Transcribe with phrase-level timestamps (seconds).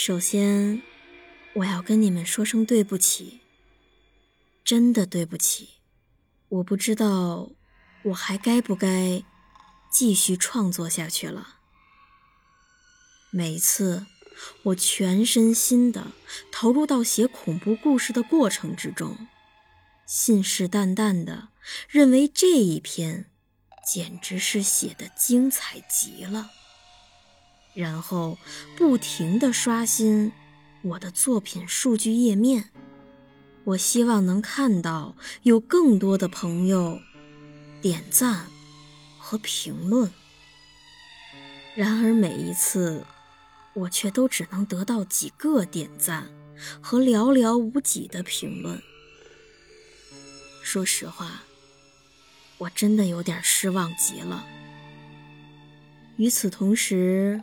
[0.00, 0.80] 首先，
[1.54, 3.40] 我要跟你们说声对不起，
[4.62, 5.70] 真的对不起。
[6.48, 7.50] 我不知道
[8.04, 9.24] 我还该不该
[9.90, 11.56] 继续创作下去了。
[13.32, 14.06] 每次
[14.62, 16.12] 我全身心的
[16.52, 19.26] 投入到写恐怖故事的过程之中，
[20.06, 21.48] 信誓旦旦的
[21.88, 23.28] 认为这一篇
[23.84, 26.52] 简直是写的精彩极了。
[27.74, 28.36] 然后
[28.76, 30.32] 不停地刷新
[30.82, 32.70] 我的作品数据页面，
[33.64, 37.00] 我希望能看到有更多的朋友
[37.80, 38.46] 点赞
[39.18, 40.10] 和评论。
[41.74, 43.04] 然而每一次，
[43.74, 46.28] 我却都只能得到几个点赞
[46.80, 48.82] 和寥寥无几的评论。
[50.64, 51.42] 说实话，
[52.58, 54.44] 我真的有点失望极了。
[56.16, 57.40] 与此同时，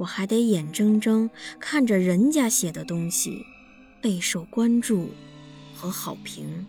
[0.00, 3.44] 我还得眼睁睁看着人家写的东西
[4.00, 5.10] 备受关注
[5.74, 6.66] 和好评。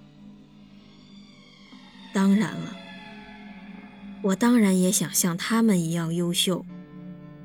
[2.14, 2.76] 当然了，
[4.22, 6.66] 我当然也想像他们一样优秀。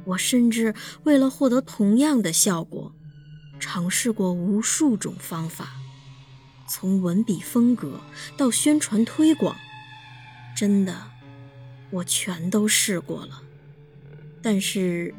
[0.07, 2.93] 我甚至为了获得同样的效果，
[3.61, 5.77] 尝试过无数种方法，
[6.67, 8.01] 从文笔风格
[8.37, 9.57] 到宣传推广，
[10.57, 11.13] 真的，
[11.91, 13.43] 我全都试过了。
[14.43, 15.15] 但是。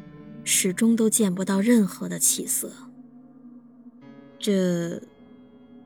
[0.50, 2.72] 始终都见不到任何的起色，
[4.38, 5.02] 这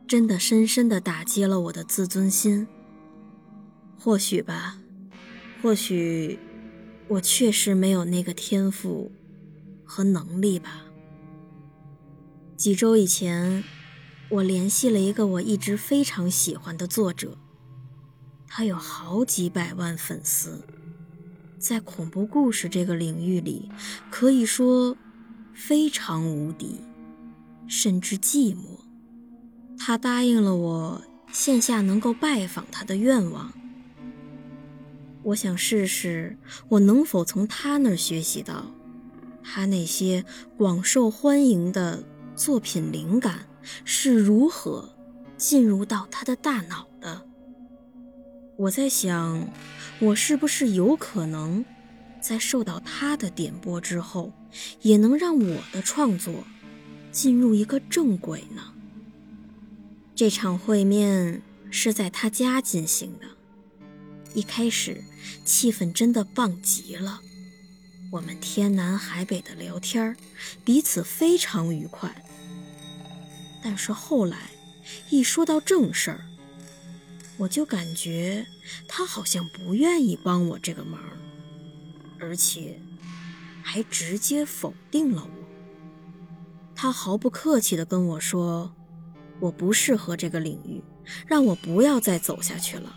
[0.07, 2.69] 真的深深的打击了我的自尊心。
[3.99, 4.79] 或许吧，
[5.61, 6.39] 或许
[7.09, 9.11] 我确实没有那个天赋
[9.83, 10.85] 和能力吧。
[12.57, 13.65] 几周以前，
[14.29, 17.37] 我联系了一个我一直非常喜欢的作者，
[18.47, 20.65] 他有好几百万粉丝。
[21.63, 23.71] 在恐怖故事这个领域里，
[24.11, 24.97] 可以说
[25.55, 26.81] 非常无敌，
[27.69, 28.81] 甚至寂寞。
[29.79, 33.53] 他答应了我线下能够拜访他的愿望。
[35.23, 36.37] 我想试试，
[36.69, 38.67] 我能否从他那儿学习到
[39.45, 40.25] 他那些
[40.59, 42.03] 广受欢迎的
[42.35, 43.47] 作品灵感
[43.85, 44.93] 是如何
[45.37, 46.89] 进入到他的大脑。
[48.63, 49.49] 我在想，
[49.99, 51.65] 我是不是有可能，
[52.21, 54.33] 在受到他的点拨之后，
[54.83, 56.45] 也能让我的创作
[57.11, 58.73] 进入一个正轨呢？
[60.15, 61.43] 这场会面
[61.73, 63.27] 是在他家进行的，
[64.33, 65.03] 一开始
[65.45, 67.21] 气氛真的棒极了，
[68.13, 70.17] 我们天南海北的聊天
[70.65, 72.25] 彼此非常愉快。
[73.61, 74.53] 但是后来，
[75.11, 76.25] 一说到正事儿，
[77.43, 78.47] 我就感觉
[78.87, 81.01] 他好像不愿意帮我这个忙，
[82.21, 82.81] 而且
[83.65, 85.49] 还直接否定了我。
[86.73, 88.73] 他毫不客气地跟我说
[89.41, 90.81] ：“我不适合这个领域，
[91.27, 92.95] 让我不要再走下去了，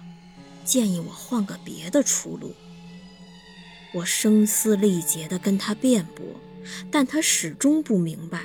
[0.63, 2.53] 建议我换个别的出路。”
[3.95, 6.23] 我声嘶力竭地跟他辩驳，
[6.91, 8.43] 但他始终不明白，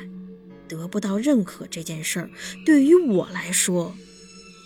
[0.67, 2.31] 得不到认可这件事儿
[2.65, 3.95] 对于我来说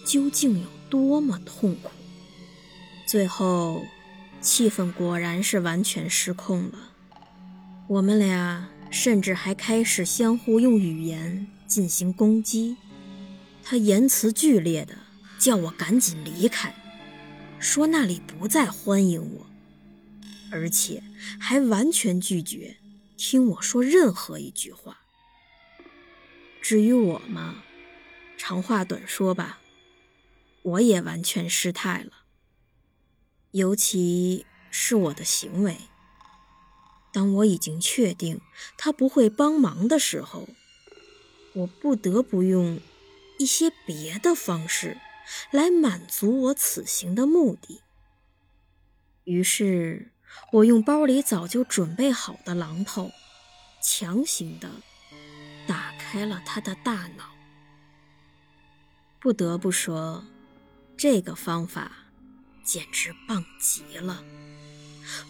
[0.07, 0.69] 究竟有。
[0.95, 1.91] 多么痛苦！
[3.05, 3.85] 最后，
[4.41, 6.93] 气氛果然是完全失控了。
[7.89, 12.77] 我们俩甚至还开始相互用语言进行攻击。
[13.65, 14.95] 他言辞剧烈的
[15.37, 16.73] 叫我赶紧离开，
[17.59, 19.47] 说那里不再欢迎我，
[20.53, 21.03] 而且
[21.41, 22.77] 还完全拒绝
[23.17, 24.99] 听我说任何一句话。
[26.63, 27.57] 至于我嘛，
[28.39, 29.59] 长话短说吧。
[30.65, 32.25] 我也完全失态了，
[33.51, 35.77] 尤其是我的行为。
[37.13, 38.41] 当我已经确定
[38.79, 40.49] 他不会帮忙的时候，
[41.53, 42.81] 我不得不用
[43.39, 44.99] 一些别的方式
[45.51, 47.83] 来满足我此行的目的。
[49.25, 50.13] 于是，
[50.53, 53.13] 我用包里早就准备好的榔头，
[53.83, 54.71] 强行的
[55.67, 57.31] 打开了他的大脑。
[59.21, 60.25] 不得不说。
[60.97, 61.93] 这个方法
[62.65, 64.25] 简直棒极了！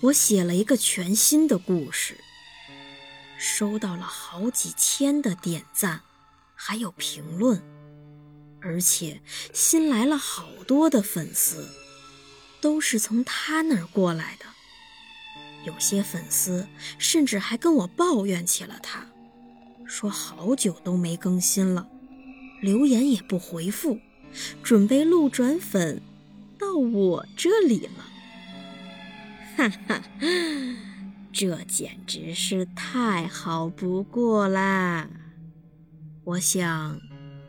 [0.03, 2.19] 我写了一个全新的故事，
[3.39, 6.03] 收到了好几千的点赞，
[6.55, 7.61] 还有评论，
[8.61, 9.21] 而且
[9.53, 11.69] 新来了好多的粉丝，
[12.61, 14.47] 都是从他那儿过来的。
[15.65, 16.69] 有些粉丝
[16.99, 19.07] 甚至还跟我抱怨起了他，
[19.87, 21.89] 说好久都没更新了，
[22.61, 23.99] 留言也不回复，
[24.63, 26.01] 准备路转粉
[26.59, 28.05] 到我这里了。
[29.57, 30.03] 哈哈，
[31.33, 35.09] 这简直是太好不过啦！
[36.25, 37.01] 我想，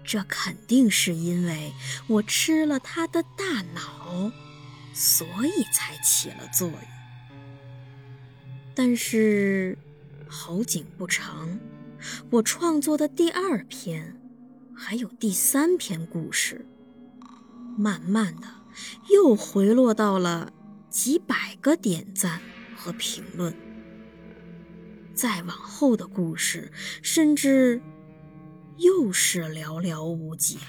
[0.03, 1.73] 这肯定是因为
[2.07, 4.31] 我吃了他的大脑，
[4.93, 6.79] 所以才起了作用。
[8.75, 9.77] 但是，
[10.27, 11.57] 好景不长，
[12.29, 14.19] 我创作的第二篇，
[14.75, 16.65] 还有第三篇故事，
[17.77, 18.47] 慢慢的
[19.13, 20.51] 又回落到了。
[20.87, 22.39] 几百个点赞
[22.73, 23.53] 和评论，
[25.13, 27.81] 再往后的故事，甚至
[28.77, 30.61] 又是寥寥无几了。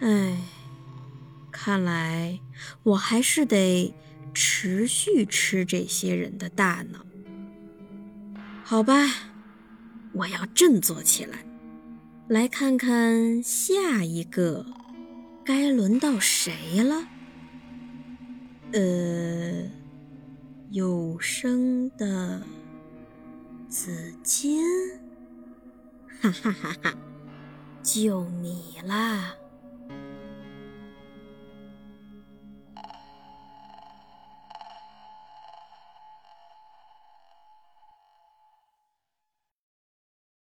[0.00, 0.38] 唉，
[1.52, 2.40] 看来
[2.84, 3.94] 我还是得
[4.32, 7.04] 持续吃这些人的大脑。
[8.64, 8.94] 好吧，
[10.14, 11.44] 我要振作起来，
[12.28, 14.64] 来看看下一个
[15.48, 17.08] 该轮到谁了。
[18.72, 19.70] 呃，
[20.68, 22.42] 有声的
[23.66, 24.62] 紫金，
[26.20, 26.94] 哈哈哈哈，
[27.82, 29.36] 就你啦！